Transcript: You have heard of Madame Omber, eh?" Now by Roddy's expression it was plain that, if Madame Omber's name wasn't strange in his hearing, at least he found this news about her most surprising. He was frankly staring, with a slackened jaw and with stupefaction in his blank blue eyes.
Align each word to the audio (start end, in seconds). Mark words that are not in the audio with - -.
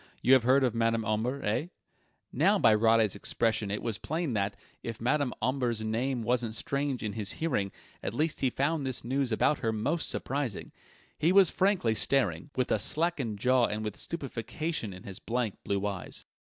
You 0.23 0.33
have 0.33 0.41
heard 0.41 0.63
of 0.63 0.73
Madame 0.73 1.05
Omber, 1.05 1.43
eh?" 1.45 1.67
Now 2.33 2.57
by 2.57 2.73
Roddy's 2.73 3.13
expression 3.15 3.69
it 3.69 3.83
was 3.83 3.99
plain 3.99 4.33
that, 4.33 4.55
if 4.81 4.99
Madame 4.99 5.31
Omber's 5.43 5.81
name 5.83 6.23
wasn't 6.23 6.55
strange 6.55 7.03
in 7.03 7.13
his 7.13 7.33
hearing, 7.33 7.71
at 8.01 8.15
least 8.15 8.39
he 8.39 8.49
found 8.49 8.83
this 8.83 9.03
news 9.03 9.31
about 9.31 9.59
her 9.59 9.71
most 9.71 10.09
surprising. 10.09 10.71
He 11.19 11.31
was 11.31 11.51
frankly 11.51 11.93
staring, 11.93 12.49
with 12.55 12.71
a 12.71 12.79
slackened 12.79 13.37
jaw 13.37 13.65
and 13.67 13.83
with 13.85 13.95
stupefaction 13.95 14.91
in 14.91 15.03
his 15.03 15.19
blank 15.19 15.57
blue 15.63 15.85
eyes. 15.85 16.25